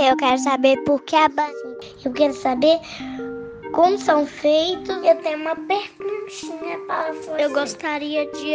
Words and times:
eu 0.00 0.16
quero 0.16 0.38
saber 0.38 0.82
por 0.84 1.02
que 1.02 1.16
a 1.16 1.28
banana. 1.28 1.54
Eu 2.04 2.12
quero 2.12 2.34
saber 2.34 2.78
como 3.72 3.98
são 3.98 4.26
feitos. 4.26 4.96
Eu 5.04 5.16
tenho 5.22 5.38
uma 5.38 5.56
perguntinha 5.56 6.78
para 6.86 7.12
você. 7.12 7.44
Eu 7.44 7.52
gostaria 7.52 8.30
de, 8.32 8.54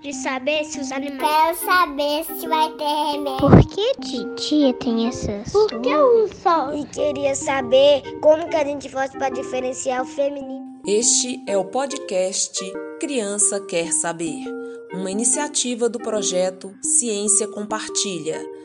de 0.00 0.12
saber 0.12 0.64
se 0.64 0.80
os 0.80 0.92
animais. 0.92 1.20
Quero 1.20 1.56
saber 1.66 2.24
se 2.24 2.46
vai 2.48 2.70
ter 2.72 3.12
remédio. 3.12 3.38
Por 3.38 3.66
que 3.66 4.24
dia 4.34 4.74
tem 4.74 5.08
essas? 5.08 5.52
Por 5.52 5.80
que 5.80 5.94
o 5.94 6.28
sol? 6.28 6.74
E 6.74 6.84
queria 6.86 7.34
saber 7.34 8.02
como 8.20 8.48
que 8.48 8.56
a 8.56 8.64
gente 8.64 8.88
faz 8.88 9.10
para 9.12 9.30
diferenciar 9.30 10.02
o 10.02 10.06
feminino. 10.06 10.66
Este 10.86 11.42
é 11.48 11.56
o 11.58 11.64
podcast 11.64 12.60
Criança 13.00 13.60
Quer 13.66 13.92
Saber, 13.92 14.44
uma 14.92 15.10
iniciativa 15.10 15.88
do 15.88 15.98
projeto 15.98 16.72
Ciência 16.82 17.48
Compartilha. 17.48 18.55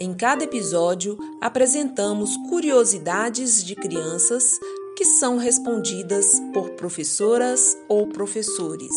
Em 0.00 0.14
cada 0.14 0.44
episódio, 0.44 1.18
apresentamos 1.40 2.36
curiosidades 2.48 3.64
de 3.64 3.74
crianças 3.74 4.44
que 4.96 5.04
são 5.04 5.38
respondidas 5.38 6.38
por 6.54 6.70
professoras 6.76 7.76
ou 7.88 8.06
professores. 8.06 8.92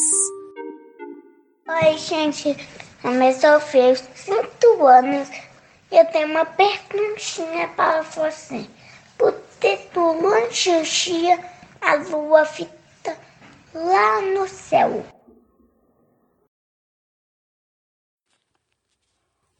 Oi, 1.67 1.97
gente. 1.97 2.55
Meu 3.03 3.13
nome 3.13 3.29
é 3.29 3.33
Sofia, 3.33 3.89
eu 3.89 3.97
tenho 3.97 4.51
5 4.61 4.85
anos. 4.85 5.29
Eu 5.91 6.05
tenho 6.11 6.27
uma 6.27 6.45
perguntinha 6.45 7.67
para 7.69 8.03
você. 8.03 8.67
Por 9.17 9.33
que 9.59 9.79
durante 9.91 10.69
o 10.69 10.83
dia 10.83 11.51
a 11.81 11.95
lua 11.95 12.45
fica 12.45 13.17
lá 13.73 14.21
no 14.21 14.47
céu? 14.47 15.03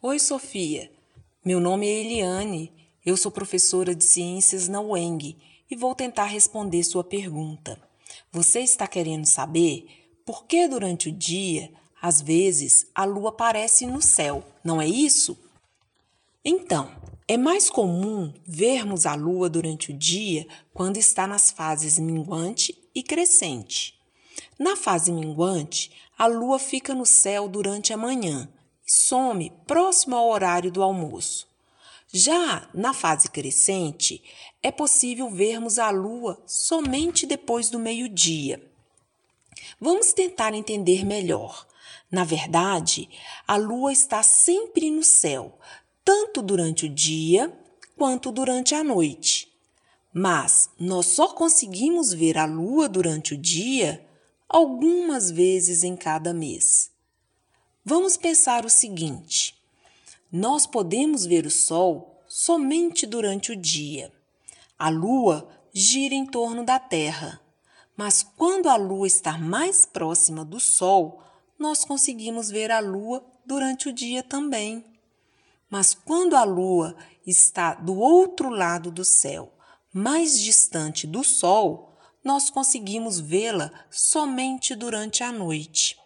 Oi, 0.00 0.20
Sofia. 0.20 1.01
Meu 1.44 1.58
nome 1.58 1.88
é 1.88 2.04
Eliane. 2.04 2.72
Eu 3.04 3.16
sou 3.16 3.32
professora 3.32 3.96
de 3.96 4.04
ciências 4.04 4.68
na 4.68 4.80
UENG 4.80 5.36
e 5.68 5.74
vou 5.74 5.92
tentar 5.92 6.26
responder 6.26 6.84
sua 6.84 7.02
pergunta. 7.02 7.76
Você 8.30 8.60
está 8.60 8.86
querendo 8.86 9.26
saber 9.26 9.88
por 10.24 10.44
que 10.44 10.68
durante 10.68 11.08
o 11.08 11.12
dia, 11.12 11.68
às 12.00 12.20
vezes, 12.20 12.86
a 12.94 13.04
lua 13.04 13.30
aparece 13.30 13.86
no 13.86 14.00
céu, 14.00 14.44
não 14.62 14.80
é 14.80 14.86
isso? 14.86 15.36
Então, 16.44 16.88
é 17.26 17.36
mais 17.36 17.68
comum 17.68 18.32
vermos 18.46 19.04
a 19.04 19.16
lua 19.16 19.50
durante 19.50 19.90
o 19.90 19.98
dia 19.98 20.46
quando 20.72 20.96
está 20.96 21.26
nas 21.26 21.50
fases 21.50 21.98
minguante 21.98 22.78
e 22.94 23.02
crescente. 23.02 23.98
Na 24.56 24.76
fase 24.76 25.10
minguante, 25.10 25.90
a 26.16 26.28
lua 26.28 26.60
fica 26.60 26.94
no 26.94 27.04
céu 27.04 27.48
durante 27.48 27.92
a 27.92 27.96
manhã 27.96 28.48
e 28.86 28.92
some 28.92 29.52
próximo 29.66 30.16
ao 30.16 30.28
horário 30.28 30.70
do 30.70 30.82
almoço. 30.82 31.48
Já 32.12 32.68
na 32.74 32.92
fase 32.92 33.30
crescente, 33.30 34.22
é 34.62 34.70
possível 34.70 35.30
vermos 35.30 35.78
a 35.78 35.88
lua 35.90 36.42
somente 36.46 37.24
depois 37.24 37.70
do 37.70 37.78
meio-dia. 37.78 38.62
Vamos 39.80 40.12
tentar 40.12 40.52
entender 40.52 41.06
melhor. 41.06 41.66
Na 42.10 42.22
verdade, 42.22 43.08
a 43.48 43.56
lua 43.56 43.92
está 43.92 44.22
sempre 44.22 44.90
no 44.90 45.02
céu, 45.02 45.58
tanto 46.04 46.42
durante 46.42 46.84
o 46.84 46.88
dia 46.88 47.50
quanto 47.96 48.30
durante 48.30 48.74
a 48.74 48.84
noite. 48.84 49.50
Mas 50.12 50.68
nós 50.78 51.06
só 51.06 51.28
conseguimos 51.28 52.12
ver 52.12 52.36
a 52.36 52.44
lua 52.44 52.88
durante 52.90 53.32
o 53.32 53.38
dia 53.38 54.06
algumas 54.46 55.30
vezes 55.30 55.82
em 55.82 55.96
cada 55.96 56.34
mês. 56.34 56.91
Vamos 57.84 58.16
pensar 58.16 58.64
o 58.64 58.70
seguinte: 58.70 59.60
nós 60.30 60.68
podemos 60.68 61.26
ver 61.26 61.44
o 61.46 61.50
Sol 61.50 62.22
somente 62.28 63.04
durante 63.04 63.50
o 63.50 63.56
dia. 63.56 64.12
A 64.78 64.88
Lua 64.88 65.48
gira 65.74 66.14
em 66.14 66.24
torno 66.24 66.64
da 66.64 66.78
Terra, 66.78 67.40
mas 67.96 68.22
quando 68.22 68.68
a 68.68 68.76
Lua 68.76 69.08
está 69.08 69.36
mais 69.36 69.84
próxima 69.84 70.44
do 70.44 70.60
Sol, 70.60 71.24
nós 71.58 71.84
conseguimos 71.84 72.50
ver 72.50 72.70
a 72.70 72.78
Lua 72.78 73.24
durante 73.44 73.88
o 73.88 73.92
dia 73.92 74.22
também. 74.22 74.84
Mas 75.68 75.92
quando 75.92 76.36
a 76.36 76.44
Lua 76.44 76.96
está 77.26 77.74
do 77.74 77.98
outro 77.98 78.48
lado 78.48 78.92
do 78.92 79.04
céu, 79.04 79.52
mais 79.92 80.40
distante 80.40 81.04
do 81.04 81.24
Sol, 81.24 81.96
nós 82.22 82.48
conseguimos 82.48 83.18
vê-la 83.18 83.72
somente 83.90 84.76
durante 84.76 85.24
a 85.24 85.32
noite. 85.32 86.01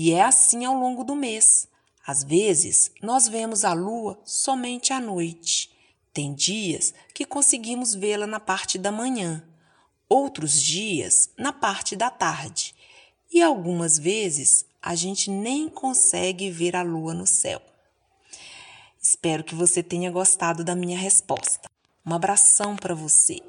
E 0.00 0.12
é 0.12 0.22
assim 0.22 0.64
ao 0.64 0.76
longo 0.76 1.02
do 1.02 1.16
mês. 1.16 1.66
Às 2.06 2.22
vezes, 2.22 2.92
nós 3.02 3.26
vemos 3.26 3.64
a 3.64 3.72
lua 3.72 4.16
somente 4.24 4.92
à 4.92 5.00
noite. 5.00 5.72
Tem 6.14 6.32
dias 6.32 6.94
que 7.12 7.24
conseguimos 7.24 7.96
vê-la 7.96 8.24
na 8.24 8.38
parte 8.38 8.78
da 8.78 8.92
manhã, 8.92 9.44
outros 10.08 10.62
dias 10.62 11.30
na 11.36 11.52
parte 11.52 11.96
da 11.96 12.10
tarde, 12.10 12.76
e 13.28 13.42
algumas 13.42 13.98
vezes 13.98 14.64
a 14.80 14.94
gente 14.94 15.32
nem 15.32 15.68
consegue 15.68 16.48
ver 16.48 16.76
a 16.76 16.82
lua 16.82 17.12
no 17.12 17.26
céu. 17.26 17.60
Espero 19.02 19.42
que 19.42 19.56
você 19.56 19.82
tenha 19.82 20.12
gostado 20.12 20.62
da 20.62 20.76
minha 20.76 20.96
resposta. 20.96 21.68
Um 22.06 22.14
abração 22.14 22.76
para 22.76 22.94
você. 22.94 23.42